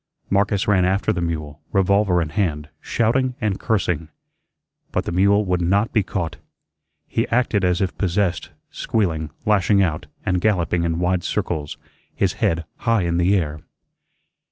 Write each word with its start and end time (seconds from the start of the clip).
Marcus 0.31 0.67
ran 0.67 0.83
after 0.83 1.13
the 1.13 1.21
mule, 1.21 1.61
revolver 1.71 2.23
in 2.23 2.29
hand, 2.29 2.69
shouting 2.79 3.35
and 3.39 3.59
cursing. 3.59 4.09
But 4.91 5.05
the 5.05 5.11
mule 5.11 5.45
would 5.45 5.61
not 5.61 5.93
be 5.93 6.01
caught. 6.01 6.37
He 7.07 7.27
acted 7.27 7.63
as 7.63 7.81
if 7.81 7.95
possessed, 7.99 8.49
squealing, 8.71 9.29
lashing 9.45 9.83
out, 9.83 10.07
and 10.25 10.41
galloping 10.41 10.85
in 10.85 10.97
wide 10.97 11.23
circles, 11.23 11.77
his 12.15 12.33
head 12.41 12.65
high 12.77 13.03
in 13.03 13.19
the 13.19 13.35
air. 13.37 13.59